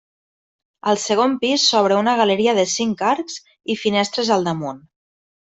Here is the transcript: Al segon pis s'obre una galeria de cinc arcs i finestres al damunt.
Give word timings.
Al 0.91 0.97
segon 1.03 1.35
pis 1.43 1.65
s'obre 1.73 1.99
una 2.05 2.17
galeria 2.21 2.57
de 2.63 2.65
cinc 2.79 3.05
arcs 3.13 3.39
i 3.75 3.79
finestres 3.85 4.37
al 4.39 4.53
damunt. 4.53 4.85